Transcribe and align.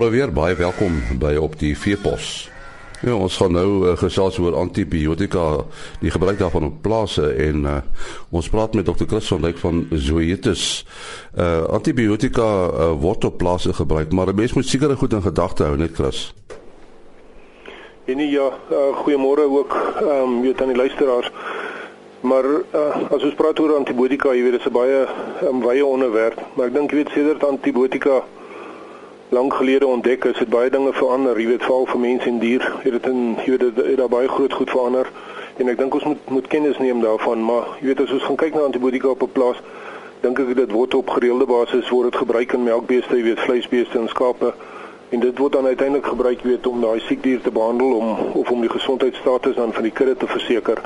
Goeiemôre 0.00 0.16
weer, 0.16 0.32
baie 0.32 0.54
welkom 0.56 0.94
by 1.20 1.34
op 1.36 1.58
die 1.60 1.74
Veepos. 1.76 2.48
Ja, 3.04 3.12
ons 3.12 3.34
gaan 3.36 3.52
nou 3.52 3.66
uh, 3.84 3.98
gesels 4.00 4.38
oor 4.40 4.54
antibiotika, 4.56 5.66
die 6.00 6.08
gebruik 6.08 6.38
daarvan 6.40 6.70
op 6.70 6.78
plase 6.80 7.26
en 7.36 7.66
uh, 7.68 7.74
ons 8.32 8.48
praat 8.48 8.78
met 8.78 8.88
dokter 8.88 9.04
Chris 9.10 9.28
van 9.28 9.44
Wyk 9.44 9.60
van 9.60 9.82
Zoetis. 9.92 10.64
Uh 11.36 11.68
antibiotika 11.68 12.48
uh, 12.48 12.88
word 12.96 13.28
op 13.28 13.36
plase 13.44 13.76
gebruik, 13.76 14.08
maar 14.16 14.32
'n 14.32 14.40
mens 14.40 14.56
moet 14.56 14.66
seker 14.72 14.96
goed 14.96 15.12
in 15.12 15.22
gedagte 15.22 15.68
hou, 15.68 15.76
net 15.76 15.92
Chris. 15.92 16.32
En 18.08 18.24
ja, 18.24 18.48
uh, 18.72 18.96
goeiemôre 19.04 19.44
ook 19.52 19.76
ehm 20.00 20.08
um, 20.08 20.40
weet 20.40 20.60
aan 20.62 20.72
die 20.72 20.80
luisteraars. 20.80 21.30
Maar 22.20 22.44
uh, 22.48 23.12
as 23.12 23.22
ons 23.22 23.36
praat 23.36 23.60
oor 23.60 23.76
antibiotika, 23.76 24.32
jy 24.32 24.42
weet 24.48 24.56
dit 24.56 24.60
is 24.64 24.72
'n 24.72 24.72
baie 24.72 25.06
um, 25.44 25.60
wye 25.60 25.84
onderwerp, 25.84 26.40
maar 26.56 26.72
ek 26.72 26.74
dink 26.74 26.90
jy 26.90 26.96
weet 26.96 27.12
sedert 27.12 27.44
antibiotika 27.44 28.24
lank 29.30 29.54
gelede 29.54 29.86
ontdek 29.86 30.24
is, 30.24 30.38
het 30.38 30.48
baie 30.48 30.70
dinge 30.70 30.92
verander. 30.92 31.38
Jy 31.40 31.46
weet 31.46 31.62
veral 31.62 31.86
vir 31.86 32.00
mense 32.00 32.28
en 32.28 32.38
dier, 32.38 32.64
het 32.82 32.92
dit 32.92 33.06
in 33.06 33.36
jy 33.44 33.50
weet 33.50 33.60
dit 33.60 33.84
het 33.86 34.08
baie 34.10 34.28
groot 34.28 34.52
goed 34.52 34.70
verander. 34.70 35.10
En 35.56 35.68
ek 35.68 35.78
dink 35.78 35.94
ons 35.94 36.04
moet 36.04 36.30
moet 36.34 36.46
kennis 36.50 36.78
neem 36.78 37.00
daarvan, 37.00 37.44
maar 37.44 37.68
jy 37.80 37.92
weet 37.92 38.02
as 38.06 38.14
ons 38.16 38.26
gaan 38.26 38.40
kyk 38.42 38.54
na 38.54 38.66
antibiotika 38.66 39.08
op 39.08 39.22
'n 39.22 39.32
plaas, 39.32 39.62
dink 40.20 40.38
ek 40.38 40.54
dit 40.56 40.72
word 40.72 40.94
op 40.94 41.10
gereelde 41.10 41.46
basis 41.46 41.88
word 41.88 42.10
dit 42.10 42.20
gebruik 42.20 42.52
in 42.52 42.62
melkbeeste, 42.62 43.16
jy 43.16 43.22
weet 43.22 43.40
vleisbeeste 43.40 43.98
en 43.98 44.08
skape. 44.08 44.54
En 45.10 45.20
dit 45.20 45.38
word 45.38 45.52
dan 45.52 45.66
uiteindelik 45.66 46.06
gebruik 46.06 46.42
weet 46.42 46.66
om 46.66 46.80
daai 46.80 47.00
siekdier 47.00 47.40
te 47.40 47.50
behandel 47.50 47.94
om 47.94 48.16
of 48.32 48.50
om 48.50 48.60
die 48.60 48.70
gesondheidsstatus 48.70 49.54
dan 49.54 49.72
van 49.72 49.82
die 49.82 49.92
kudde 49.92 50.16
te 50.16 50.26
verseker. 50.26 50.78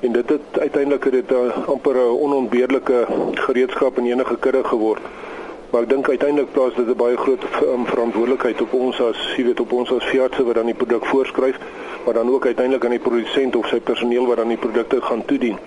En 0.00 0.12
dit 0.12 0.28
het 0.28 0.58
uiteindelik 0.58 1.10
dit 1.10 1.30
'n 1.30 1.34
uh, 1.34 1.68
amper 1.68 1.94
'n 1.94 2.18
onontbeerlike 2.24 3.06
gereedskap 3.34 3.98
in 3.98 4.04
enige 4.04 4.36
kudde 4.36 4.64
geword. 4.64 5.00
Maar 5.70 5.82
ek 5.82 5.88
dink 5.88 6.08
uiteindelik 6.08 6.52
plaas 6.52 6.74
dit 6.74 6.86
'n 6.86 6.96
baie 6.96 7.16
groot 7.16 7.42
um, 7.62 7.86
verantwoordelikheid 7.86 8.60
op 8.60 8.72
ons 8.72 9.00
as 9.00 9.18
jy 9.36 9.44
weet 9.44 9.60
op 9.60 9.72
ons 9.72 9.92
as 9.92 10.04
veeartse 10.04 10.44
wat 10.44 10.54
dan 10.54 10.66
die 10.66 10.74
produk 10.74 11.06
voorskryf, 11.06 11.58
maar 12.04 12.14
dan 12.14 12.30
ook 12.30 12.46
uiteindelik 12.46 12.84
aan 12.84 12.96
die 12.96 13.06
produsent 13.08 13.56
of 13.56 13.66
sy 13.66 13.80
personeel 13.80 14.26
wat 14.26 14.36
dan 14.36 14.48
die 14.48 14.56
produkte 14.56 15.00
gaan 15.02 15.24
toedien. 15.24 15.58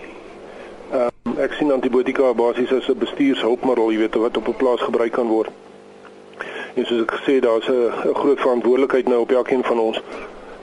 Um, 0.94 1.38
ek 1.38 1.54
sien 1.54 1.72
antibiotika 1.72 2.34
basies 2.34 2.72
as 2.72 2.88
'n 2.88 2.98
bestuurshulpmiddel, 2.98 3.92
jy 3.92 3.98
weet 3.98 4.16
wat 4.16 4.38
op 4.38 4.48
'n 4.48 4.56
plaas 4.56 4.82
gebruik 4.82 5.12
kan 5.12 5.28
word. 5.28 5.50
En 6.74 6.86
soos 6.86 7.02
ek 7.02 7.12
gesê, 7.12 7.40
daar's 7.40 7.68
'n 7.68 8.14
groot 8.14 8.40
verantwoordelikheid 8.40 9.08
nou 9.08 9.20
op 9.20 9.32
elkeen 9.32 9.64
van 9.64 9.80
ons. 9.80 10.02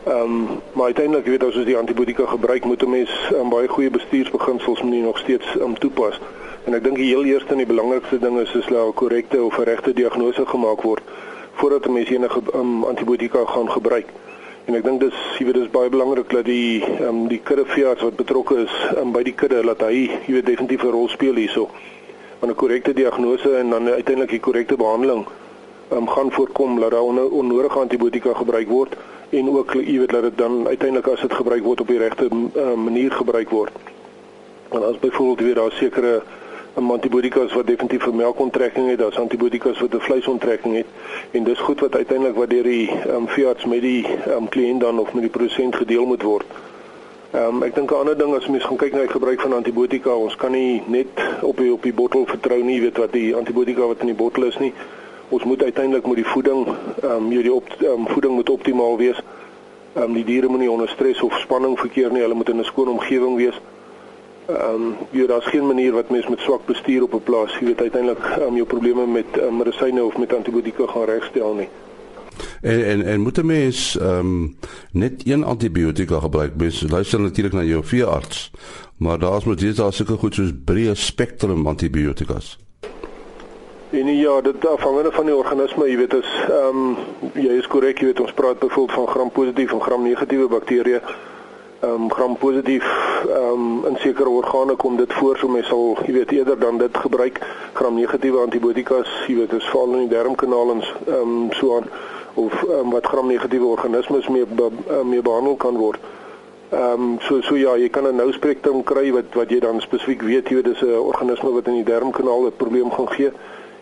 Ehm 0.06 0.22
um, 0.22 0.60
maar 0.72 0.84
uiteindelik 0.84 1.26
weet 1.26 1.44
as 1.44 1.56
ons 1.56 1.64
die 1.64 1.76
antibiotika 1.76 2.26
gebruik, 2.26 2.64
moet 2.64 2.82
'n 2.82 2.90
mens 2.90 3.10
um, 3.32 3.48
baie 3.48 3.68
goeie 3.68 3.90
bestuursbeginsels 3.90 4.82
moet 4.82 5.02
nog 5.02 5.18
steeds 5.18 5.46
um, 5.60 5.78
toepas. 5.78 6.20
En 6.66 6.74
ek 6.74 6.82
dink 6.82 6.96
die 6.98 7.12
heel 7.12 7.28
eerste 7.30 7.54
en 7.54 7.60
die 7.62 7.68
belangrikste 7.68 8.16
ding 8.18 8.40
is 8.42 8.52
is 8.58 8.66
dat 8.66 8.88
'n 8.88 8.94
korrekte 8.98 9.38
of 9.42 9.58
'n 9.58 9.68
regte 9.68 9.92
diagnose 9.92 10.46
gemaak 10.46 10.80
word 10.82 11.02
voordat 11.58 11.86
'n 11.86 11.92
mens 11.92 12.08
enige 12.10 12.40
um, 12.54 12.84
antibiotika 12.84 13.44
gaan 13.44 13.70
gebruik. 13.70 14.08
En 14.64 14.74
ek 14.74 14.82
dink 14.84 15.00
dis 15.00 15.14
jy 15.38 15.44
weet 15.44 15.54
dis 15.54 15.70
baie 15.70 15.88
belangrik 15.88 16.30
dat 16.30 16.44
die 16.44 16.82
um, 17.00 17.28
die 17.28 17.38
kuddeveearts 17.38 18.02
wat 18.02 18.16
betrokke 18.16 18.56
is 18.56 18.74
um, 18.96 19.12
by 19.12 19.22
die 19.22 19.34
kudde 19.34 19.64
laat 19.64 19.80
hy 19.80 20.10
jy 20.26 20.32
weet 20.32 20.46
definitief 20.46 20.82
'n 20.82 20.90
rol 20.90 21.08
speel 21.08 21.34
hierso. 21.34 21.70
Want 22.40 22.52
'n 22.52 22.56
korrekte 22.56 22.92
diagnose 22.92 23.56
en 23.56 23.70
dan 23.70 23.88
uiteindelik 23.88 24.30
die 24.30 24.40
korrekte 24.40 24.76
behandeling 24.76 25.26
um, 25.92 26.08
gaan 26.08 26.32
voorkom 26.32 26.80
dat 26.80 26.90
daar 26.90 27.30
onnodige 27.30 27.78
antibiotika 27.78 28.34
gebruik 28.34 28.68
word 28.68 28.96
en 29.30 29.50
ook 29.50 29.72
jy 29.72 29.98
weet 29.98 30.10
dat 30.10 30.22
dit 30.22 30.38
dan 30.38 30.66
uiteindelik 30.66 31.06
as 31.06 31.20
dit 31.20 31.34
gebruik 31.34 31.62
word 31.62 31.80
op 31.80 31.88
die 31.88 31.98
regte 31.98 32.26
uh, 32.26 32.74
manier 32.74 33.12
gebruik 33.12 33.50
word. 33.50 33.72
Want 34.68 34.84
as 34.84 34.98
byvoorbeeld 34.98 35.40
weer 35.40 35.54
daar 35.54 35.72
sekere 35.72 36.22
um, 36.76 36.90
antibiotika 36.90 37.46
wat 37.54 37.66
definitief 37.66 38.02
vir 38.02 38.14
melkonttrekking 38.14 38.88
het, 38.90 38.98
daar's 38.98 39.18
antibiotika 39.18 39.72
wat 39.80 39.90
vir 39.90 40.00
vleisontrekking 40.00 40.76
het 40.76 40.86
en 41.32 41.44
dis 41.44 41.58
goed 41.58 41.80
wat 41.80 41.94
uiteindelik 41.94 42.36
wat 42.36 42.50
deur 42.50 42.62
die 42.62 42.90
um, 43.08 43.28
veearts 43.28 43.64
met 43.64 43.80
die 43.80 44.06
um, 44.36 44.48
kliënt 44.48 44.80
dan 44.80 44.98
of 44.98 45.12
met 45.12 45.22
die 45.22 45.32
produsent 45.32 45.76
gedeel 45.76 46.06
moet 46.06 46.22
word. 46.22 46.46
Ehm 47.32 47.56
um, 47.56 47.62
ek 47.62 47.74
dink 47.74 47.90
'n 47.90 47.94
ander 47.94 48.18
ding 48.18 48.34
as 48.34 48.46
mens 48.48 48.64
gaan 48.64 48.76
kyk 48.76 48.92
na 48.92 49.06
die 49.06 49.16
gebruik 49.16 49.40
van 49.40 49.52
antibiotika, 49.52 50.14
ons 50.14 50.36
kan 50.36 50.52
nie 50.52 50.82
net 50.86 51.08
op 51.42 51.56
die 51.56 51.72
op 51.72 51.82
die 51.82 51.92
bottel 51.92 52.26
vertrou 52.26 52.62
nie, 52.62 52.80
weet 52.80 52.96
wat 52.98 53.12
die 53.12 53.34
antibiotika 53.34 53.86
wat 53.86 54.00
in 54.00 54.14
die 54.14 54.20
bottel 54.22 54.44
is 54.44 54.58
nie 54.58 54.72
ons 55.28 55.44
moet 55.44 55.62
uiteindelik 55.62 56.06
met 56.06 56.14
die 56.14 56.26
voeding 56.26 56.66
ehm 56.66 57.10
um, 57.10 57.30
hierdie 57.30 57.52
op 57.52 57.66
um, 57.82 58.08
voeding 58.08 58.34
moet 58.34 58.50
optimaal 58.50 58.96
wees. 58.96 59.18
Ehm 59.94 60.04
um, 60.04 60.12
die 60.12 60.24
diere 60.24 60.48
moenie 60.48 60.70
onder 60.70 60.88
stres 60.88 61.22
of 61.22 61.38
spanning 61.38 61.78
verkeer 61.78 62.12
nie. 62.12 62.20
Hulle 62.20 62.34
moet 62.34 62.48
in 62.48 62.60
'n 62.60 62.64
skoon 62.64 62.88
omgewing 62.88 63.36
wees. 63.36 63.60
Ehm 64.46 64.74
um, 64.74 64.94
jy 65.10 65.26
daar's 65.26 65.46
geen 65.46 65.66
manier 65.66 65.92
wat 65.92 66.10
mens 66.10 66.28
met 66.28 66.38
swak 66.38 66.66
bestuur 66.66 67.02
op 67.02 67.14
'n 67.14 67.22
plaas, 67.22 67.58
jy 67.58 67.66
weet 67.66 67.80
uiteindelik 67.80 68.24
ehm 68.24 68.42
um, 68.42 68.54
jou 68.54 68.66
probleme 68.66 69.06
met 69.06 69.26
um, 69.38 69.56
medisyne 69.56 70.04
of 70.04 70.16
met 70.16 70.34
antibiotika 70.34 70.86
gaan 70.86 71.04
regstel 71.04 71.54
nie. 71.54 71.68
En 72.60 72.84
en 72.84 73.04
en 73.04 73.20
moet 73.20 73.38
'n 73.38 73.46
mens 73.46 73.98
ehm 73.98 74.18
um, 74.18 74.56
net 74.92 75.22
een 75.24 75.44
antibiotika 75.44 76.20
gebruik? 76.20 76.52
Mens 76.56 76.84
luister 76.88 77.20
natuurlik 77.20 77.52
na 77.52 77.62
jou 77.62 77.84
veearts. 77.84 78.50
Maar 78.96 79.18
daar's 79.18 79.44
moet 79.44 79.60
jy 79.60 79.74
daar 79.74 79.92
sulke 79.92 80.16
goed 80.16 80.34
soos 80.34 80.52
breë 80.64 80.94
spektrum 80.94 81.66
antibiotikas. 81.66 82.58
En 83.90 84.16
ja, 84.16 84.40
dit 84.40 84.66
afhangende 84.66 85.12
van 85.12 85.24
die 85.24 85.36
organisme, 85.36 85.88
jy 85.88 85.96
weet 85.96 86.14
as 86.14 86.30
ehm 86.48 86.76
um, 86.76 86.96
jy 87.34 87.52
is 87.58 87.66
korrek, 87.66 87.98
jy 87.98 88.06
weet 88.06 88.20
ons 88.20 88.32
praat 88.32 88.58
byvoorbeeld 88.58 88.98
van 88.98 89.06
gram 89.06 89.30
positief 89.30 89.72
en 89.72 89.80
gram 89.80 90.02
negatiewe 90.02 90.48
bakterieë. 90.48 91.00
Ehm 91.80 91.92
um, 91.92 92.10
gram 92.10 92.36
positief 92.36 92.84
ehm 93.28 93.52
um, 93.52 93.86
in 93.86 93.96
sekere 93.96 94.28
organe 94.28 94.76
kom 94.76 94.96
dit 94.96 95.12
voor, 95.12 95.36
so 95.36 95.48
mens 95.48 95.66
sal 95.66 95.98
jy 96.06 96.12
weet 96.12 96.30
eerder 96.32 96.58
dan 96.58 96.78
dit 96.78 96.96
gebruik. 96.96 97.40
Gram 97.72 97.94
negatiewe 97.94 98.38
antibiotikas, 98.40 99.08
jy 99.26 99.36
weet 99.36 99.52
is 99.52 99.68
veral 99.68 99.92
in 99.92 100.08
die 100.08 100.14
darmkanaal 100.16 100.70
en 100.70 100.82
ehm 100.82 101.20
um, 101.20 101.52
so 101.52 101.76
aan 101.76 101.90
of 102.34 102.62
um, 102.62 102.90
wat 102.90 103.06
gram 103.06 103.26
negatiewe 103.26 103.66
organismes 103.66 104.28
mee 104.28 104.46
be, 104.46 104.70
uh, 104.90 105.02
mee 105.04 105.22
behandel 105.22 105.56
kan 105.56 105.76
word. 105.76 106.00
Ehm 106.70 106.92
um, 106.92 107.18
so 107.28 107.40
so 107.40 107.56
ja, 107.56 107.76
jy 107.76 107.88
kan 107.88 108.08
'n 108.08 108.16
nou 108.16 108.32
spektrum 108.32 108.82
kry 108.82 109.12
wat 109.12 109.34
wat 109.34 109.50
jy 109.50 109.60
dan 109.60 109.80
spesifiek 109.80 110.22
weet 110.22 110.48
jy 110.48 110.62
dis 110.62 110.82
'n 110.82 110.96
organisme 110.96 111.52
wat 111.52 111.66
in 111.66 111.82
die 111.82 111.92
darmkanaal 111.92 112.46
'n 112.46 112.56
probleem 112.56 112.90
gaan 112.90 113.08
gee 113.08 113.30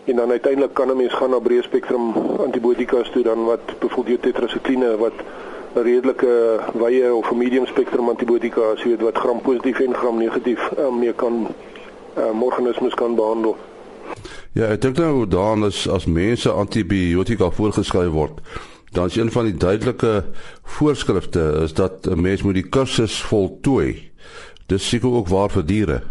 en 0.05 0.15
dan 0.15 0.31
uiteindelik 0.31 0.73
kan 0.73 0.91
'n 0.91 0.97
mens 0.97 1.13
gaan 1.13 1.29
na 1.29 1.39
breë 1.39 1.63
spektrum 1.63 2.13
antibiotika 2.39 3.01
toe 3.01 3.23
dan 3.23 3.45
wat 3.45 3.79
byvoorbeeld 3.79 4.21
tetrasikline 4.21 4.97
wat 4.97 5.13
redelike 5.83 6.59
wye 6.73 7.13
of 7.13 7.31
'n 7.31 7.37
medium 7.37 7.65
spektrum 7.65 8.09
antibiotika 8.09 8.61
as 8.73 8.83
jy 8.83 8.89
weet 8.89 9.01
wat 9.01 9.17
gram 9.17 9.41
positief 9.41 9.79
en 9.79 9.93
gram 9.93 10.17
negatief 10.17 10.71
um, 10.77 10.99
mee 10.99 11.13
kan 11.13 11.47
um, 12.17 12.43
organismes 12.43 12.93
kan 12.93 13.15
behandel. 13.15 13.57
Ja, 14.51 14.69
ek 14.71 14.81
dink 14.81 14.97
nou 14.97 15.27
dan 15.27 15.63
as 15.63 15.87
as 15.87 16.05
mense 16.05 16.51
antibiotika 16.51 17.49
voorgeskryf 17.51 18.11
word, 18.11 18.39
dan 18.91 19.05
is 19.05 19.15
een 19.15 19.31
van 19.31 19.45
die 19.45 19.57
duidelike 19.57 20.23
voorskrifte 20.63 21.59
is 21.63 21.73
dat 21.73 22.07
'n 22.07 22.21
mens 22.21 22.43
moet 22.43 22.53
die 22.53 22.69
kursus 22.69 23.21
voltooi. 23.21 24.11
Dis 24.67 24.89
seker 24.89 25.11
ook 25.11 25.27
waar 25.27 25.49
vir 25.49 25.65
diere. 25.65 26.01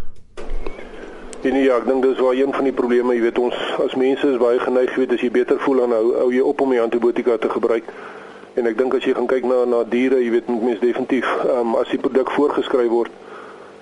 En 1.42 1.54
ja, 1.54 1.76
ek 1.76 1.86
dink 1.86 2.02
dis 2.02 2.18
waar 2.18 2.34
een 2.34 2.52
van 2.52 2.64
die 2.64 2.72
probleme, 2.72 3.14
jy 3.14 3.20
weet 3.20 3.38
ons 3.38 3.54
as 3.84 3.94
mense 3.94 4.28
is 4.28 4.38
baie 4.40 4.58
geneig, 4.58 4.94
weet 4.94 5.12
as 5.12 5.20
jy 5.20 5.30
beter 5.30 5.58
voel 5.60 5.76
dan 5.76 5.90
hou, 5.90 6.14
hou 6.16 6.30
jy 6.32 6.40
op 6.40 6.60
om 6.60 6.70
die 6.70 6.80
antibiotika 6.80 7.36
te 7.36 7.48
gebruik. 7.48 7.84
En 8.54 8.66
ek 8.70 8.76
dink 8.78 8.94
as 8.94 9.02
jy 9.02 9.14
gaan 9.16 9.26
kyk 9.26 9.46
na 9.50 9.64
na 9.66 9.82
diere, 9.82 10.20
jy 10.22 10.30
weet 10.30 10.48
mense 10.48 10.82
definitief, 10.82 11.26
ehm 11.42 11.72
um, 11.72 11.76
as 11.80 11.90
die 11.90 11.98
produk 11.98 12.30
voorgeskryf 12.36 12.90
word 12.92 13.10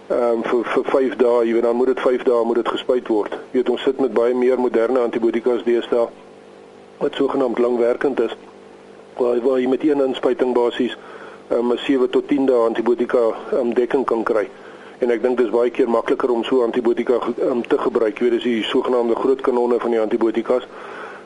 ehm 0.08 0.40
um, 0.40 0.44
vir 0.48 0.70
vir 0.74 0.86
5 0.92 1.16
dae, 1.20 1.42
jy 1.48 1.52
weet 1.58 1.66
dan 1.68 1.76
moet 1.76 1.92
dit 1.92 2.00
5 2.00 2.24
dae 2.28 2.44
moet 2.48 2.60
dit 2.62 2.72
gespuit 2.76 3.10
word. 3.12 3.36
Jy 3.52 3.60
weet 3.60 3.72
ons 3.74 3.84
sit 3.88 4.00
met 4.00 4.14
baie 4.16 4.34
meer 4.34 4.60
moderne 4.60 5.04
antibiotikas 5.04 5.64
deesdae 5.68 6.06
wat 7.02 7.20
sogenaamd 7.20 7.58
langwerkend 7.58 8.20
is. 8.20 8.34
Waar 9.20 9.40
waar 9.44 9.60
jy 9.60 9.68
met 9.68 9.84
een 9.84 10.04
inspuiting 10.06 10.56
basies 10.56 10.96
ehm 11.50 11.70
um, 11.70 11.78
7 11.78 12.10
tot 12.10 12.28
10 12.28 12.48
dae 12.48 12.66
antibiotika 12.70 13.28
ehm 13.28 13.60
um, 13.60 13.74
dekking 13.76 14.08
kan 14.08 14.24
kry 14.24 14.48
en 15.02 15.10
ek 15.10 15.22
dink 15.22 15.36
dit 15.36 15.48
is 15.48 15.52
baie 15.52 15.70
keer 15.74 15.88
makliker 15.90 16.30
om 16.30 16.44
so 16.46 16.62
antibiotika 16.62 17.18
um, 17.50 17.62
te 17.66 17.78
gebruik. 17.78 18.18
Jy 18.18 18.28
weet 18.28 18.34
dis 18.38 18.44
die 18.46 18.66
sogenaamde 18.70 19.16
groot 19.18 19.40
kanonne 19.42 19.80
van 19.82 19.90
die 19.90 20.00
antibiotikas. 20.00 20.66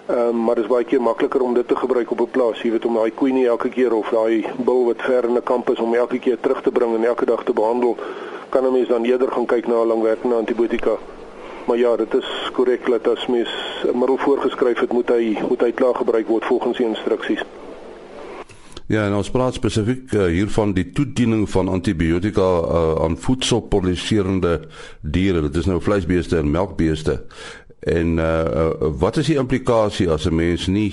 Ehm 0.06 0.18
um, 0.18 0.44
maar 0.44 0.54
dit 0.54 0.64
is 0.64 0.70
baie 0.70 0.84
keer 0.84 1.02
makliker 1.02 1.40
om 1.42 1.54
dit 1.54 1.68
te 1.68 1.76
gebruik 1.76 2.10
op 2.10 2.20
'n 2.20 2.30
plaas. 2.30 2.62
Jy 2.62 2.70
weet 2.70 2.84
om 2.84 2.94
daai 2.94 3.10
koei 3.10 3.32
nie 3.32 3.46
elke 3.46 3.68
keer 3.68 3.92
of 3.94 4.08
daai 4.08 4.46
bil 4.56 4.84
wat 4.84 5.02
ver 5.02 5.24
in 5.24 5.34
'n 5.34 5.42
kamp 5.42 5.70
is 5.70 5.80
om 5.80 5.94
elke 5.94 6.18
keer 6.18 6.38
terug 6.40 6.62
te 6.62 6.70
bring 6.70 6.94
en 6.94 7.04
elke 7.04 7.24
dag 7.24 7.44
te 7.44 7.52
behandel. 7.52 7.96
Kan 8.48 8.64
'n 8.66 8.72
mens 8.72 8.88
dan 8.88 9.04
eerder 9.04 9.32
gaan 9.32 9.46
kyk 9.46 9.66
na 9.66 9.82
'n 9.82 9.86
langwerkende 9.86 10.34
antibiotika. 10.34 10.96
Maar 11.66 11.76
ja, 11.76 11.96
dit 11.96 12.14
is 12.14 12.50
korrek 12.52 12.86
dat 12.86 13.08
as 13.08 13.26
mens 13.26 13.50
'n 13.84 13.98
middel 13.98 14.16
voorgeskryf 14.16 14.80
het, 14.80 14.92
moet 14.92 15.08
hy 15.08 15.38
moet 15.48 15.60
hy 15.60 15.72
klaar 15.72 15.94
gebruik 15.94 16.26
word 16.26 16.44
volgens 16.44 16.76
die 16.76 16.86
instruksies. 16.86 17.44
Ja, 18.86 19.06
en 19.06 19.14
ons 19.14 19.30
praat 19.30 19.54
spesifiek 19.54 20.12
uh, 20.12 20.24
hiervan 20.30 20.72
die 20.72 20.90
toediening 20.94 21.50
van 21.50 21.68
antibiotika 21.68 22.40
uh, 22.40 23.02
aan 23.02 23.16
voedselproduserende 23.18 24.60
diere. 25.00 25.40
Dit 25.40 25.56
is 25.56 25.66
nou 25.66 25.80
vleisbeeste 25.82 26.36
en 26.36 26.50
melkbeeste. 26.50 27.24
En 27.80 28.18
uh, 28.18 28.44
uh, 28.44 28.70
wat 28.98 29.16
is 29.16 29.26
die 29.26 29.36
implikasie 29.36 30.10
as 30.10 30.26
'n 30.26 30.34
mens 30.34 30.66
nie 30.66 30.92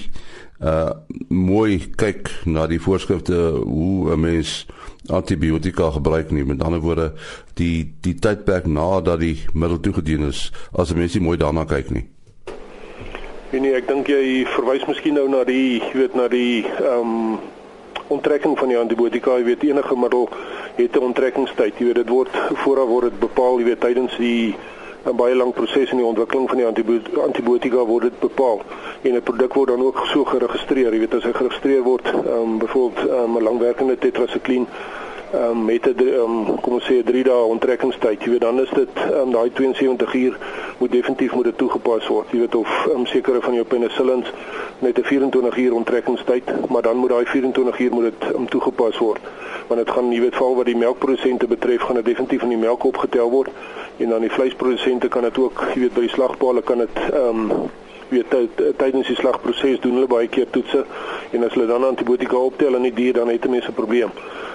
uh 0.63 0.89
mooi 1.27 1.91
kyk 1.95 2.29
na 2.45 2.67
die 2.67 2.79
voorskrifte 2.79 3.35
hoe 3.65 4.13
'n 4.13 4.19
mens 4.19 4.65
antibiotika 5.07 5.89
gebruik 5.91 6.31
nie? 6.31 6.45
Met 6.45 6.63
ander 6.63 6.79
woorde 6.79 7.13
die 7.53 7.93
die 8.01 8.15
tydperk 8.15 8.65
nadat 8.65 9.19
die 9.19 9.43
middel 9.53 9.79
toegedien 9.79 10.27
is 10.27 10.51
as 10.71 10.91
'n 10.91 10.97
mens 10.97 11.13
nie 11.13 11.23
mooi 11.23 11.37
daarna 11.37 11.65
kyk 11.65 11.89
nie. 11.89 12.05
En 13.53 13.61
nee, 13.61 13.73
ek 13.73 13.87
dink 13.87 14.07
jy 14.07 14.45
verwys 14.49 14.85
miskien 14.89 15.13
nou 15.13 15.27
na 15.29 15.43
die, 15.43 15.77
jy 15.77 15.97
weet, 15.99 16.15
na 16.15 16.27
die 16.27 16.65
ehm 16.65 16.99
um, 16.99 17.39
onttrekking 18.07 18.57
van 18.57 18.67
die 18.67 18.77
antibiotika, 18.77 19.37
jy 19.37 19.43
weet 19.43 19.63
enige 19.63 19.95
middel 19.95 20.29
het 20.75 20.95
'n 20.95 21.05
onttrekkingstyd. 21.09 21.77
Jy 21.77 21.85
weet 21.85 21.95
dit 22.01 22.09
word 22.09 22.29
vooraf 22.63 22.87
word 22.87 23.09
dit 23.11 23.19
bepaal, 23.19 23.59
jy 23.59 23.65
weet 23.65 23.79
tydens 23.79 24.17
die 24.17 24.55
'n 25.05 25.15
baie 25.15 25.35
lang 25.35 25.53
proses 25.53 25.91
in 25.91 25.97
die 25.97 26.05
ontwikkeling 26.05 26.49
van 26.49 26.57
die 26.57 26.67
antibiotika 27.21 27.85
word 27.85 28.03
dit 28.03 28.19
bepaal 28.19 28.61
en 29.01 29.15
'n 29.15 29.23
produk 29.23 29.53
word 29.53 29.69
dan 29.69 29.81
ook 29.81 30.01
so 30.05 30.23
geregistreer. 30.23 30.93
Jy 30.93 30.99
weet 30.99 31.13
as 31.13 31.23
hy 31.23 31.33
geregistreer 31.33 31.83
word, 31.83 32.05
ehm 32.07 32.27
um, 32.27 32.57
byvoorbeeld 32.57 33.09
um, 33.09 33.37
'n 33.37 33.43
langwerkende 33.43 33.97
tetrasikline 33.97 34.65
ehm 34.65 35.12
um, 35.33 35.65
met 35.65 35.85
'n 35.85 35.99
um, 35.99 36.59
kom 36.61 36.73
ons 36.73 36.85
sê 36.85 36.93
'n 36.93 37.03
3 37.03 37.23
dae 37.23 37.43
onttrekkingstyd. 37.43 38.23
Jy 38.23 38.29
weet 38.29 38.41
dan 38.41 38.61
is 38.61 38.69
dit 38.69 38.89
um, 39.13 39.31
daai 39.31 39.51
72 39.53 40.13
uur 40.13 40.37
moet 40.77 40.91
definitief 40.91 41.33
moet 41.33 41.43
dit 41.43 41.57
toegepas 41.57 42.07
word. 42.07 42.31
Jy 42.31 42.39
weet 42.39 42.55
of 42.55 42.87
um, 42.93 43.05
sekere 43.05 43.41
van 43.41 43.53
jou 43.53 43.65
penicillins 43.65 44.27
net 44.79 44.97
'n 44.97 45.03
24 45.03 45.57
uur 45.57 45.73
onttrekkingstyd, 45.73 46.69
maar 46.69 46.81
dan 46.81 46.97
moet 46.97 47.09
daai 47.09 47.25
24 47.25 47.79
uur 47.79 47.93
moet 47.93 48.03
dit 48.03 48.35
um, 48.35 48.47
toegepas 48.49 48.97
word. 48.97 49.21
Want 49.67 49.85
dit 49.85 49.95
gaan 49.95 50.11
jy 50.11 50.19
weet 50.19 50.35
val 50.35 50.55
wat 50.55 50.65
die 50.65 50.77
melkprodusente 50.77 51.47
betref, 51.47 51.81
gaan 51.81 51.95
dit 51.95 52.05
definitief 52.05 52.41
in 52.41 52.49
die 52.49 52.57
melk 52.57 52.83
opgetel 52.83 53.29
word 53.29 53.49
en 53.97 54.09
dan 54.09 54.21
die 54.21 54.31
vleisprodusente 54.31 55.07
kan 55.07 55.21
dit 55.21 55.37
ook 55.37 55.63
jy 55.73 55.85
weet 55.85 55.93
by 55.93 56.01
die 56.07 56.15
slagpale 56.15 56.61
kan 56.61 56.77
dit 56.77 56.99
ehm 57.11 57.49
um, 57.51 57.71
weet 58.13 58.77
tydens 58.77 59.07
die 59.07 59.15
slagproses 59.15 59.81
doen 59.83 59.99
hulle 59.99 60.07
baie 60.07 60.27
keer 60.27 60.49
toetse 60.49 60.85
en 61.31 61.43
as 61.43 61.53
hulle 61.57 61.67
dan 61.67 61.83
antibiotika 61.83 62.37
optel 62.37 62.75
in 62.79 62.87
die 62.87 62.93
dier 62.93 63.13
dan 63.19 63.29
het 63.33 63.49
mense 63.49 63.69
'n 63.69 63.79
probleem. 63.81 64.11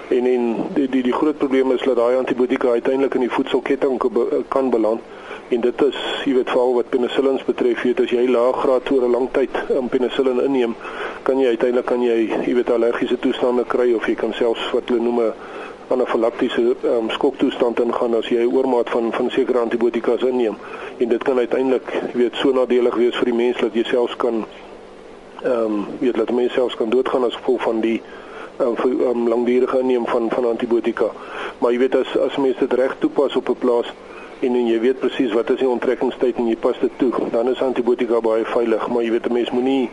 En 0.09 0.27
en 0.27 0.57
die 0.75 0.89
die 0.89 1.03
die 1.03 1.13
groot 1.13 1.39
probleem 1.39 1.73
is 1.73 1.83
dat 1.83 1.97
daai 1.97 2.17
antibiotika 2.17 2.69
uiteindelik 2.69 3.15
in 3.15 3.27
die 3.27 3.37
voedselketting 3.37 4.01
kan 4.49 4.71
beland 4.71 5.01
en 5.49 5.61
dit 5.61 5.83
is 5.83 5.99
jy 6.25 6.35
weet 6.37 6.51
veral 6.53 6.75
wat 6.77 6.91
penicillins 6.93 7.45
betref 7.45 7.83
weet 7.87 8.01
as 8.05 8.11
jy 8.13 8.27
lae 8.29 8.53
graad 8.53 8.91
oor 8.93 9.05
'n 9.07 9.15
lang 9.17 9.29
tyd 9.33 9.55
um, 9.71 9.89
penicillin 9.89 10.41
inneem 10.45 10.75
kan 11.23 11.41
jy 11.41 11.49
uiteindelik 11.49 11.87
kan 11.87 12.03
jy 12.03 12.19
jy 12.47 12.55
weet 12.55 12.71
allergiese 12.71 13.19
toestande 13.19 13.65
kry 13.65 13.93
of 13.95 14.07
jy 14.07 14.15
kan 14.15 14.33
selfs 14.33 14.71
wat 14.73 14.89
hulle 14.89 15.01
noem 15.03 15.21
'n 15.21 15.33
anafilaktiese 15.89 16.77
um, 16.85 17.11
skoktoestand 17.11 17.81
ingaan 17.81 18.15
as 18.15 18.29
jy 18.29 18.45
oormaat 18.45 18.91
van 18.91 19.13
van 19.13 19.31
sekere 19.31 19.59
antibiotikas 19.59 20.23
inneem. 20.23 20.57
En 20.99 21.09
dit 21.09 21.23
kan 21.25 21.39
uiteindelik 21.39 21.93
weet 22.13 22.35
so 22.35 22.53
nadelig 22.53 22.95
wees 22.95 23.17
vir 23.17 23.31
die 23.31 23.35
mens 23.35 23.61
dat 23.61 23.75
jy 23.75 23.85
selfs 23.89 24.17
kan 24.17 24.45
ehm 25.43 25.65
um, 25.65 25.87
weet 25.99 26.19
dat 26.19 26.31
mense 26.31 26.55
selfs 26.55 26.77
kan 26.77 26.91
doodgaan 26.91 27.25
as 27.25 27.35
gevolg 27.35 27.63
van 27.63 27.81
die 27.81 28.03
um, 28.61 28.77
um, 28.85 29.29
langdurige 29.29 29.79
inneem 29.79 30.07
van 30.07 30.31
van 30.31 30.45
antibiotika. 30.45 31.11
Maar 31.59 31.73
jy 31.73 31.79
weet 31.79 31.95
as 31.95 32.17
as 32.27 32.37
mense 32.37 32.61
dit 32.61 32.73
reg 32.73 32.97
toepas 32.99 33.37
op 33.37 33.49
'n 33.49 33.59
plaas 33.59 33.93
en 34.41 34.55
en 34.55 34.67
jy 34.67 34.81
weet 34.81 35.01
presies 35.01 35.33
wat 35.33 35.51
is 35.51 35.59
die 35.59 35.69
onttrekkingstyd 35.69 36.37
en 36.37 36.49
jy 36.49 36.57
pas 36.57 36.79
dit 36.81 36.93
toe 36.97 37.13
dan 37.31 37.49
is 37.49 37.63
antibiotika 37.63 38.21
baie 38.21 38.45
veilig. 38.45 38.89
Maar 38.89 39.03
jy 39.03 39.11
weet 39.11 39.27
'n 39.29 39.33
mens 39.33 39.51
moenie 39.51 39.91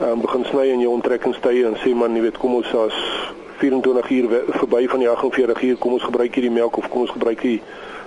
um, 0.00 0.20
begin 0.20 0.44
sny 0.44 0.66
in 0.66 0.80
jou 0.80 0.92
onttrekkingstye 0.92 1.66
en 1.66 1.76
sê 1.76 1.94
man 1.94 2.14
jy 2.14 2.22
weet 2.22 2.38
kom 2.38 2.54
ons 2.54 2.74
as 2.74 2.94
24 3.58 4.10
uur 4.10 4.42
verby 4.48 4.86
van 4.88 4.98
die 4.98 5.08
48 5.08 5.62
uur 5.62 5.76
kom 5.76 5.92
ons 5.92 6.02
gebruik 6.02 6.34
hierdie 6.34 6.54
melk 6.54 6.76
of 6.76 6.88
kom 6.88 7.00
ons 7.00 7.10
gebruik 7.10 7.40
hier 7.42 7.60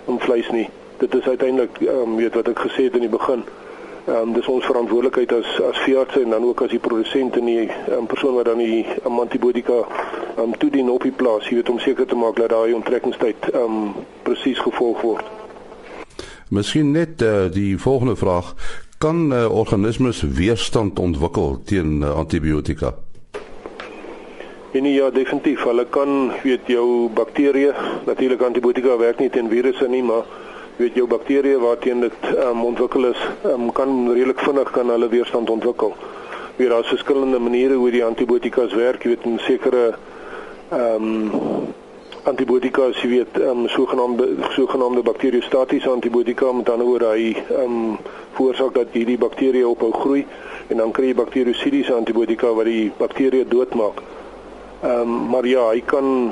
om 0.05 0.19
vleis 0.19 0.49
nie. 0.51 0.69
Dit 0.97 1.15
is 1.15 1.27
uiteindelik 1.27 1.81
um, 1.81 2.15
weet 2.15 2.35
wat 2.37 2.47
ek 2.47 2.63
gesê 2.67 2.87
het 2.87 2.95
in 2.95 3.07
die 3.07 3.11
begin. 3.11 3.43
Ehm 4.05 4.17
um, 4.17 4.33
dis 4.33 4.47
ons 4.49 4.65
verantwoordelikheid 4.65 5.33
as 5.37 5.49
as 5.67 5.81
veeartse 5.85 6.23
en 6.23 6.33
dan 6.33 6.45
ook 6.47 6.61
as 6.65 6.71
die 6.73 6.79
produsent 6.79 7.35
en 7.37 7.45
die 7.45 7.67
um, 7.91 8.07
persoon 8.09 8.33
wat 8.39 8.47
dan 8.49 8.57
die 8.57 8.85
um, 9.05 9.19
antibiotika 9.19 9.83
um, 10.37 10.55
toedien 10.57 10.89
op 10.89 11.03
die 11.05 11.11
plaas, 11.11 11.49
jy 11.49 11.59
weet 11.59 11.69
om 11.69 11.79
seker 11.79 12.07
te 12.09 12.17
maak 12.17 12.39
dat 12.39 12.49
daai 12.55 12.73
onttrekkingstyd 12.73 13.51
ehm 13.51 13.77
um, 13.77 13.93
presies 14.23 14.59
gevolg 14.59 15.03
word. 15.05 15.29
Miskien 16.49 16.91
net 16.91 17.21
uh, 17.21 17.45
die 17.51 17.77
volgende 17.79 18.15
vraag, 18.15 18.55
kan 18.97 19.29
uh, 19.33 19.45
organismes 19.51 20.21
weerstand 20.21 20.99
ontwikkel 20.99 21.61
teen 21.65 22.01
uh, 22.01 22.15
antibiotika? 22.17 22.95
En 24.71 24.85
ja, 24.85 25.09
definitief. 25.09 25.63
Hulle 25.67 25.83
kan, 25.91 26.31
weet 26.43 26.69
jou 26.71 27.09
bakterieë, 27.11 27.73
natuurlik 28.07 28.41
antibiotika 28.41 28.93
werk 28.97 29.19
nie 29.19 29.27
teen 29.29 29.49
virusse 29.51 29.87
nie, 29.91 29.99
maar 30.03 30.23
weet 30.77 30.95
jou 30.95 31.03
bakterieë 31.11 31.57
waarteen 31.59 32.05
dit 32.05 32.29
um, 32.31 32.61
ontwikkel 32.69 33.09
is, 33.09 33.25
um, 33.49 33.67
kan 33.75 33.91
redelik 34.13 34.39
vinnig 34.39 34.71
kan 34.71 34.93
hulle 34.93 35.09
weerstand 35.11 35.51
ontwikkel. 35.51 35.91
Weer 36.55 36.71
daar's 36.71 36.87
verskillende 36.87 37.41
maniere 37.43 37.81
hoe 37.81 37.89
die 37.91 38.05
antibiotikas 38.05 38.71
werk, 38.79 39.03
weet, 39.03 39.27
in 39.27 39.41
sekere 39.43 39.83
ehm 40.71 41.11
um, 41.11 41.75
antibiotika, 42.31 42.87
jy 43.01 43.11
weet, 43.17 43.41
ehm 43.41 43.65
um, 43.65 43.67
sogenaamde 43.75 44.29
sogenaamde 44.55 45.03
bakteriostatiese 45.03 45.91
antibiotika 45.91 46.53
met 46.55 46.71
ander 46.71 46.87
woorde 46.87 47.11
hy 47.11 47.27
ehm 47.33 47.75
um, 47.75 47.99
veroorsaak 48.39 48.79
dat 48.79 48.95
hierdie 48.95 49.19
bakterieë 49.19 49.67
ophou 49.67 49.91
groei 49.99 50.23
en 50.69 50.79
dan 50.79 50.95
kry 50.95 51.11
jy 51.11 51.19
bakteriosidiese 51.19 51.99
antibiotika 51.99 52.55
wat 52.55 52.71
die 52.71 52.87
bakterieë 53.03 53.51
doodmaak. 53.51 53.99
Ehm 54.83 55.01
um, 55.01 55.29
maar 55.29 55.45
ja, 55.45 55.67
hy 55.69 55.81
kan 55.85 56.31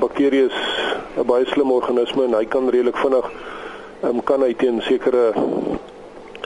bakterieë 0.00 0.46
is 0.46 0.58
'n 1.16 1.26
baie 1.26 1.46
slim 1.46 1.70
organisme 1.70 2.24
en 2.24 2.34
hy 2.34 2.44
kan 2.44 2.68
redelik 2.68 2.96
vinnig 2.96 3.26
ehm 4.02 4.08
um, 4.14 4.22
kan 4.22 4.42
hy 4.42 4.54
teen 4.54 4.80
sekere 4.82 5.32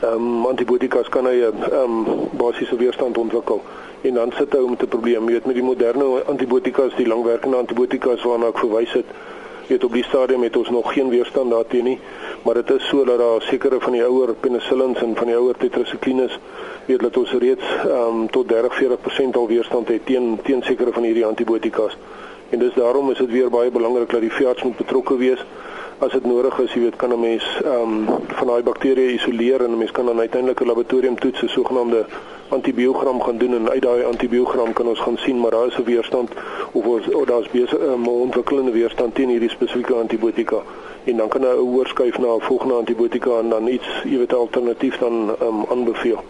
ehm 0.02 0.12
um, 0.12 0.46
antibiotikas 0.46 1.08
kan 1.08 1.24
hy 1.24 1.40
'n 1.40 1.62
ehm 1.70 1.94
um, 2.08 2.28
basiese 2.36 2.76
weerstand 2.76 3.18
ontwikkel. 3.18 3.62
En 4.00 4.14
dan 4.14 4.32
sit 4.32 4.52
hy 4.52 4.60
met 4.68 4.82
'n 4.82 4.88
probleem, 4.88 5.24
jy 5.24 5.32
weet 5.32 5.46
met 5.46 5.54
die 5.54 5.64
moderne 5.64 6.22
antibiotikas, 6.26 6.94
die 6.96 7.08
langwerkende 7.08 7.56
antibiotikas 7.56 8.22
waarna 8.22 8.46
ek 8.46 8.58
verwys 8.58 8.92
het, 8.92 9.06
weet 9.66 9.84
op 9.84 9.92
die 9.92 10.04
stadium 10.04 10.42
het 10.42 10.56
ons 10.56 10.70
nog 10.70 10.92
geen 10.92 11.08
weerstand 11.08 11.50
daarteen 11.50 11.84
nie, 11.84 11.98
maar 12.42 12.54
dit 12.54 12.70
is 12.70 12.88
so 12.88 13.04
dat 13.04 13.18
daar 13.18 13.42
sekere 13.42 13.80
van 13.80 13.92
die 13.92 14.04
ouer 14.04 14.34
penicillins 14.34 15.02
en 15.02 15.16
van 15.16 15.26
die 15.26 15.36
ouer 15.36 15.56
tetracyclines 15.56 16.38
weet 16.86 17.00
dat 17.00 17.16
ons 17.16 17.32
reeds 17.32 17.64
um, 17.86 18.30
tot 18.30 18.52
30-40% 18.52 19.36
al 19.40 19.46
weerstand 19.46 19.88
het 19.88 20.06
teen 20.06 20.38
teen 20.42 20.62
sekere 20.62 20.92
van 20.92 21.02
hierdie 21.02 21.26
antibiotikas. 21.26 21.96
En 22.50 22.58
dis 22.58 22.74
daarom 22.74 23.10
is 23.10 23.18
dit 23.18 23.30
weer 23.30 23.50
baie 23.50 23.70
belangrik 23.70 24.10
dat 24.10 24.20
die 24.20 24.32
veearts 24.32 24.62
moet 24.62 24.76
betrokke 24.76 25.16
wees 25.16 25.44
as 25.98 26.12
dit 26.12 26.24
nodig 26.24 26.58
is, 26.62 26.72
jy 26.72 26.80
weet, 26.80 26.96
kan 26.96 27.12
'n 27.12 27.20
mens 27.20 27.44
ehm 27.64 27.82
um, 27.82 28.06
van 28.38 28.46
daai 28.46 28.62
bakterieë 28.62 29.14
isoleer 29.18 29.64
en 29.64 29.70
'n 29.70 29.78
mens 29.78 29.90
kan 29.90 30.06
dan 30.06 30.20
uiteindelik 30.20 30.60
'n 30.60 30.66
laboratorium 30.66 31.18
toets, 31.18 31.42
'n 31.42 31.48
sogenaamde 31.48 32.06
antibiogram 32.48 33.20
gaan 33.22 33.38
doen 33.38 33.54
en 33.54 33.70
uit 33.70 33.82
daai 33.82 34.04
antibiogram 34.04 34.72
kan 34.72 34.88
ons 34.88 35.00
gaan 35.00 35.16
sien 35.16 35.40
maar 35.40 35.50
daar 35.50 35.66
is 35.66 35.78
'n 35.78 35.84
weerstand 35.84 36.30
of 36.72 36.84
ons 36.86 37.14
of 37.14 37.24
daar's 37.24 37.50
besig 37.50 37.78
'n 37.78 37.82
um, 37.82 38.08
ontwikkelende 38.08 38.70
weerstand 38.70 39.14
teen 39.14 39.28
hierdie 39.28 39.50
spesifieke 39.50 39.94
antibiotika 39.94 40.62
en 41.04 41.16
dan 41.16 41.28
kan 41.28 41.40
'n 41.40 41.58
oorskuif 41.76 42.18
na 42.18 42.26
'n 42.34 42.40
volgende 42.40 42.74
antibiotika 42.74 43.38
en 43.38 43.48
dan 43.48 43.68
iets, 43.68 43.88
jy 44.04 44.18
weet, 44.18 44.34
alternatief 44.34 44.98
dan 44.98 45.34
ehm 45.40 45.46
um, 45.48 45.64
aanbeveel. 45.70 46.20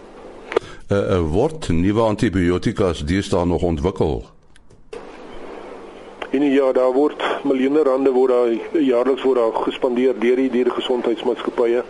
Uh, 0.91 0.97
uh, 0.97 1.31
word 1.31 1.69
nuwe 1.69 2.01
antibiotikas 2.01 3.05
deesdae 3.05 3.45
nog 3.45 3.61
ontwikkel? 3.61 4.23
En 6.29 6.41
ja, 6.51 6.71
daar 6.71 6.91
word 6.91 7.23
miljoene 7.43 7.83
rande 7.83 8.11
word 8.11 8.31
daar 8.31 8.81
jaarliks 8.81 9.21
word 9.21 9.37
daar 9.37 9.53
gespandeer 9.53 10.19
deur 10.19 10.35
die 10.35 10.49
diergesondheidsmaatskappye. 10.49 11.83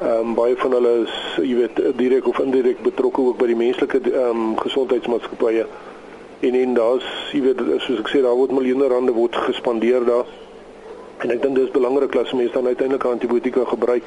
Ehm 0.00 0.28
um, 0.28 0.34
baie 0.34 0.56
van 0.56 0.72
hulle 0.76 0.90
is, 1.06 1.12
jy 1.40 1.54
weet, 1.56 1.78
direk 1.96 2.26
of 2.28 2.38
indirek 2.38 2.82
betrokke 2.84 3.20
ook 3.30 3.38
by 3.40 3.46
die 3.48 3.56
menslike 3.56 3.96
ehm 4.10 4.42
um, 4.42 4.50
gesondheidsmaatskappye. 4.60 5.62
En 6.44 6.54
en 6.54 6.74
daar's, 6.76 7.06
jy 7.32 7.40
weet, 7.46 7.62
soos 7.80 8.02
ek 8.02 8.10
sê, 8.12 8.20
daar 8.20 8.36
word 8.36 8.52
miljoene 8.52 8.90
rande 8.92 9.14
word 9.16 9.38
gespandeer 9.46 10.04
daar. 10.04 10.28
En 11.24 11.32
ek 11.32 11.40
dink 11.42 11.56
dis 11.56 11.72
belangrik 11.72 12.12
dat 12.12 12.32
mense 12.36 12.52
dan 12.52 12.68
uiteindelik 12.68 13.08
antibiotika 13.08 13.64
gebruik 13.64 14.04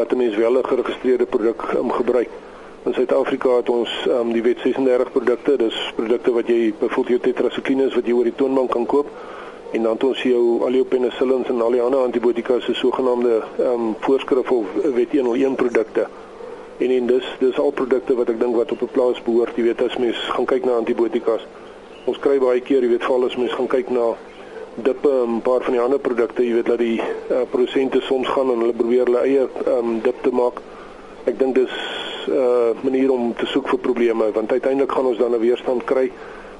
dat 0.00 0.12
'n 0.12 0.16
mens 0.16 0.36
wel 0.36 0.56
'n 0.58 0.64
geregistreerde 0.64 1.26
produk 1.26 1.60
um, 1.76 1.92
gebruik. 1.92 2.30
In 2.88 2.94
Suid-Afrika 2.94 3.56
het 3.56 3.68
ons 3.68 3.90
um, 4.08 4.32
die 4.32 4.42
wet 4.42 4.58
36 4.64 5.12
produkte, 5.12 5.56
dis 5.56 5.92
produkte 5.96 6.32
wat 6.32 6.46
jy 6.46 6.72
byvoorbeeld 6.78 7.24
jou 7.24 7.32
tetracyclines 7.32 7.94
wat 7.94 8.06
jy 8.06 8.12
oor 8.12 8.24
die 8.24 8.36
toonbank 8.36 8.70
kan 8.70 8.86
koop 8.86 9.06
en 9.72 9.82
dan 9.82 9.92
het 9.92 10.04
ons 10.04 10.22
jou 10.22 10.62
al 10.64 10.72
jou 10.72 10.84
penicillins 10.84 11.48
en 11.48 11.60
al 11.60 11.74
die 11.76 11.82
ander 11.82 12.00
antibiotika 12.00 12.60
se 12.60 12.74
sogenaamde 12.74 13.42
ehm 13.58 13.72
um, 13.72 13.94
voorskrif 14.00 14.50
of 14.50 14.66
wet 14.94 15.12
101 15.12 15.54
produkte. 15.54 16.06
En 16.78 16.90
en 16.90 17.06
dis 17.06 17.24
dis 17.38 17.58
al 17.58 17.70
produkte 17.70 18.14
wat 18.14 18.28
ek 18.28 18.40
dink 18.40 18.56
wat 18.56 18.72
op 18.72 18.82
'n 18.82 18.92
plaas 18.92 19.22
behoort, 19.22 19.56
jy 19.56 19.62
weet 19.62 19.82
as 19.82 19.96
mens 19.96 20.16
gaan 20.16 20.44
kyk 20.44 20.64
na 20.64 20.76
antibiotikas. 20.76 21.46
Ons 22.04 22.18
kry 22.18 22.38
baie 22.38 22.60
keer, 22.60 22.82
jy 22.82 22.88
weet 22.88 23.04
veral 23.04 23.24
as 23.24 23.36
mens 23.36 23.52
gaan 23.52 23.66
kyk 23.66 23.90
na 23.90 24.16
dippe 24.74 25.10
en 25.10 25.36
'n 25.36 25.42
paar 25.42 25.60
van 25.62 25.72
die 25.72 25.80
ander 25.80 25.98
produkte, 25.98 26.46
jy 26.46 26.54
weet 26.54 26.66
dat 26.66 26.78
die 26.78 27.00
uh, 27.30 27.42
produsente 27.50 28.00
soms 28.00 28.28
gaan 28.28 28.50
en 28.50 28.58
hulle 28.58 28.72
probeer 28.72 29.04
hulle 29.04 29.20
eie 29.20 29.48
ehm 29.66 29.78
um, 29.78 30.00
dip 30.00 30.22
te 30.22 30.30
maak. 30.30 30.62
Ek 31.24 31.38
dink 31.38 31.54
dis 31.54 31.70
'n 32.26 32.32
uh, 32.32 32.82
manier 32.82 33.10
om 33.10 33.34
te 33.34 33.46
soek 33.46 33.68
vir 33.68 33.78
probleme 33.78 34.32
want 34.32 34.52
uiteindelik 34.52 34.92
gaan 34.92 35.06
ons 35.06 35.18
dan 35.18 35.34
'n 35.34 35.40
weerstand 35.40 35.84
kry 35.84 36.12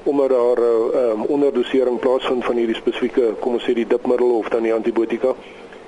omdat 0.09 0.29
daar 0.29 0.59
'n 0.59 0.91
uh, 0.95 1.11
um, 1.12 1.23
onderdosering 1.35 1.99
plaasvind 1.99 2.45
van 2.45 2.57
hierdie 2.57 2.81
spesifieke 2.83 3.35
kom 3.41 3.53
ons 3.53 3.67
sê 3.69 3.73
die 3.75 3.87
dipmiddel 3.87 4.31
of 4.41 4.49
dan 4.49 4.62
die 4.62 4.75
antibiotika 4.75 5.35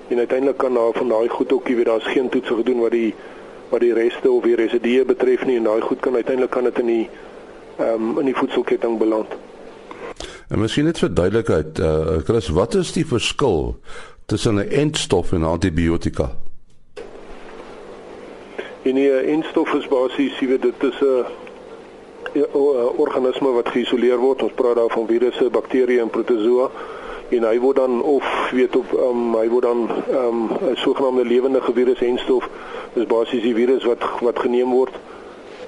en 0.09 0.19
uiteindelik 0.19 0.59
kan 0.59 0.75
daar 0.75 0.93
van 0.93 1.09
daai 1.09 1.29
goed 1.29 1.53
ook 1.53 1.69
jy 1.69 1.75
weet 1.75 1.91
daar's 1.93 2.12
geen 2.15 2.29
toets 2.29 2.49
gedoen 2.49 2.81
wat 2.81 2.91
die 2.91 3.15
wat 3.71 3.81
die 3.81 3.93
reste 3.93 4.31
of 4.31 4.43
die 4.43 4.55
residue 4.55 5.05
betref 5.05 5.45
nie 5.47 5.57
en 5.57 5.69
daai 5.69 5.81
goed 5.81 6.00
kan 6.00 6.15
uiteindelik 6.15 6.50
kan 6.50 6.65
dit 6.65 6.79
in 6.79 6.87
die 6.87 7.09
ehm 7.79 8.09
um, 8.09 8.19
in 8.19 8.25
die 8.25 8.37
voedselketting 8.37 8.99
beland. 8.99 9.37
En 10.49 10.59
miskien 10.59 10.85
net 10.85 10.99
vir 10.99 11.12
duidelikheid, 11.15 11.79
uh, 11.79 12.17
Chris, 12.27 12.49
wat 12.49 12.75
is 12.75 12.93
die 12.93 13.07
verskil 13.07 13.77
tussen 14.27 14.59
'n 14.59 14.69
entstof 14.69 15.33
en 15.33 15.41
'n 15.41 15.53
antibiotika? 15.53 16.31
En 18.83 18.95
die 18.95 19.11
enstof 19.11 19.73
is 19.75 19.89
basies, 19.89 20.39
jy 20.39 20.47
weet, 20.47 20.62
dit 20.62 20.83
is 20.83 21.00
'n 21.00 21.25
organisme 22.97 23.50
wat 23.50 23.69
geïsoleer 23.69 24.19
word. 24.19 24.43
Ons 24.43 24.57
praat 24.59 24.79
daar 24.79 24.91
van 24.93 25.07
virusse, 25.07 25.50
bakterieë 25.50 26.03
en 26.05 26.11
protozoa. 26.11 26.71
En 27.31 27.47
hy 27.47 27.59
word 27.62 27.77
dan 27.77 28.03
of 28.03 28.27
weet 28.50 28.77
op 28.77 28.93
um, 28.93 29.37
hy 29.39 29.47
word 29.49 29.62
dan 29.62 29.87
ehm, 29.89 30.41
'n 30.45 30.71
um, 30.71 30.77
sogenaamde 30.77 31.25
lewende 31.25 31.61
virus 31.73 32.00
en 32.00 32.19
stof. 32.19 32.49
Dis 32.95 33.07
basies 33.07 33.43
die 33.43 33.55
virus 33.55 33.85
wat 33.85 34.03
wat 34.21 34.39
geneem 34.39 34.71
word. 34.71 34.95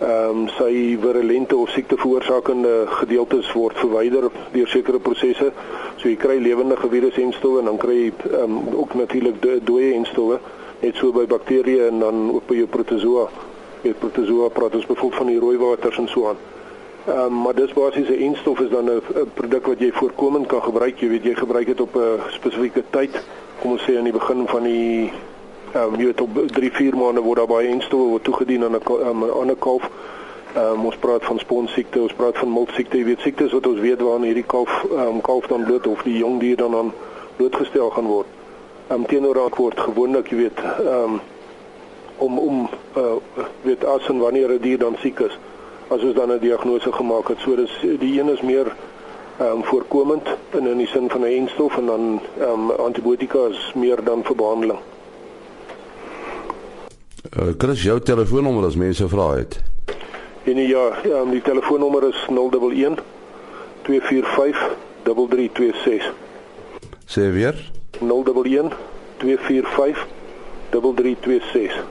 Ehm 0.01 0.31
um, 0.31 0.49
sy 0.49 0.99
virulente 1.01 1.57
of 1.57 1.71
siekte 1.71 1.97
veroorsakende 1.97 2.87
gedeeltes 2.87 3.53
word 3.53 3.79
verwyder 3.79 4.31
deur 4.53 4.69
sekere 4.69 4.99
prosesse. 4.99 5.53
So 5.97 6.09
jy 6.09 6.17
kry 6.17 6.39
lewende 6.39 6.77
virus 6.89 7.17
en 7.17 7.33
stowwe 7.33 7.59
en 7.59 7.65
dan 7.65 7.79
kry 7.79 7.95
jy 7.95 8.13
um, 8.43 8.59
ook 8.75 8.95
natuurlik 8.95 9.67
dooie 9.67 9.95
en 9.95 10.05
stowwe 10.07 10.41
net 10.81 10.97
so 10.99 11.13
by 11.13 11.27
bakterieë 11.27 11.89
en 11.89 11.99
dan 11.99 12.31
ook 12.35 12.47
by 12.47 12.55
jou 12.55 12.67
protozoa 12.67 13.52
met 13.83 13.99
protozoa 13.99 14.49
praat 14.49 14.75
ons 14.75 14.87
byvoorbeeld 14.87 15.21
van 15.21 15.27
die 15.27 15.39
rooi 15.39 15.59
waters 15.59 15.99
en 15.99 16.09
so 16.09 16.29
aan. 16.29 16.37
Ehm 17.07 17.19
um, 17.19 17.41
maar 17.43 17.55
dis 17.55 17.73
basies 17.73 18.09
'n 18.09 18.23
enstof 18.29 18.61
is 18.61 18.71
dan 18.71 18.91
'n 18.91 19.03
produk 19.35 19.67
wat 19.67 19.79
jy 19.79 19.91
voorkomend 19.93 20.47
kan 20.47 20.63
gebruik. 20.63 20.99
Jy 20.99 21.09
weet 21.09 21.25
jy 21.25 21.35
gebruik 21.35 21.67
dit 21.67 21.81
op 21.81 21.97
'n 21.97 22.21
spesifieke 22.29 22.83
tyd. 22.91 23.23
Kom 23.61 23.71
ons 23.71 23.83
sê 23.83 23.97
aan 23.97 24.05
die 24.05 24.13
begin 24.13 24.47
van 24.47 24.63
die 24.63 25.13
ehm 25.75 25.95
um, 25.95 26.01
jy 26.01 26.05
weet 26.05 26.21
op 26.21 26.31
3-4 26.53 26.97
maande 26.97 27.21
word 27.21 27.39
daar 27.39 27.47
baie 27.47 27.69
enstowwe 27.69 28.09
word 28.09 28.25
toegedien 28.25 28.65
aan 28.65 28.73
'n 28.73 29.09
um, 29.09 29.25
'n 29.25 29.31
ander 29.31 29.57
kalf. 29.57 29.91
Ehm 30.55 30.73
um, 30.73 30.85
ons 30.85 30.97
praat 30.97 31.25
van 31.25 31.39
sponsiekte, 31.39 32.01
ons 32.01 32.13
praat 32.13 32.39
van 32.39 32.53
miltsiekte. 32.53 32.99
Jy 32.99 33.05
weet 33.05 33.21
siektes 33.21 33.53
wat 33.53 33.67
ons 33.67 33.81
weet 33.81 34.01
waarna 34.01 34.25
hierdie 34.25 34.47
kalf 34.47 34.85
ehm 34.91 35.01
um, 35.01 35.21
kalf 35.21 35.47
dan 35.47 35.65
bloot 35.65 35.87
of 35.87 36.03
die 36.03 36.19
jong 36.19 36.41
dier 36.41 36.57
dan 36.57 36.75
aan 36.75 36.93
blootgestel 37.37 37.91
gaan 37.91 38.07
word. 38.07 38.27
Ehm 38.89 39.01
um, 39.01 39.07
teenoor 39.07 39.35
raak 39.35 39.57
word 39.57 39.81
gewoonlik 39.81 40.29
jy 40.29 40.37
weet 40.37 40.59
ehm 40.61 41.13
um, 41.13 41.21
om 42.17 42.39
om 42.39 42.69
uh, 42.97 43.03
weet 43.63 43.85
as 43.85 44.09
en 44.09 44.19
wanneer 44.19 44.49
'n 44.49 44.51
die 44.51 44.61
dier 44.61 44.79
dan 44.79 44.97
siek 45.01 45.19
is 45.21 45.39
as 45.89 46.03
ons 46.03 46.15
dan 46.15 46.33
'n 46.33 46.39
diagnose 46.39 46.93
gemaak 46.93 47.29
het. 47.29 47.39
So 47.39 47.57
dis 47.57 47.73
die 47.99 48.21
een 48.21 48.29
is 48.29 48.41
meer 48.41 48.75
ehm 49.39 49.57
um, 49.57 49.65
voorkomend 49.65 50.27
in 50.51 50.67
in 50.67 50.77
die 50.77 50.87
sin 50.87 51.11
van 51.11 51.21
'n 51.21 51.37
enstof 51.41 51.77
en 51.77 51.87
dan 51.87 52.21
ehm 52.39 52.71
um, 52.71 52.71
antibiotika 52.71 53.47
is 53.51 53.73
meer 53.75 54.05
dan 54.05 54.25
vir 54.25 54.37
behandeling. 54.37 54.79
Uh, 57.39 57.55
Chris, 57.59 57.83
jou 57.83 58.01
telefoonnommer 58.01 58.65
as 58.65 58.77
mense 58.77 59.09
vra 59.09 59.35
het. 59.35 59.61
En 60.45 60.57
ja, 60.57 60.99
ja, 61.05 61.25
die 61.25 61.43
telefoonnommer 61.43 62.09
is 62.09 62.27
011 62.29 62.99
245 63.83 64.77
3326. 65.03 66.13
Sê 67.07 67.33
weer? 67.33 67.71
011 68.01 68.73
245 69.17 70.07
3326. 70.71 71.85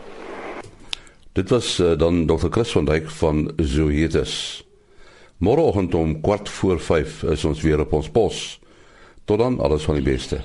Dit 1.34 1.50
was 1.50 1.80
uh, 1.80 1.98
dan 1.98 2.26
Dr. 2.26 2.48
Chris 2.50 2.72
van 2.72 2.86
Dijk 2.86 3.10
van 3.10 3.52
Zoetis. 3.56 4.66
Môreoggend 5.38 5.96
om 5.96 6.22
kwart 6.22 6.50
voor 6.50 6.80
5 6.80 7.24
is 7.24 7.46
ons 7.46 7.62
weer 7.62 7.80
op 7.80 7.94
ons 7.94 8.10
pos. 8.10 8.60
Tot 9.26 9.40
dan 9.40 9.60
alles 9.60 9.84
van 9.84 9.96
die 9.96 10.04
beste. 10.04 10.42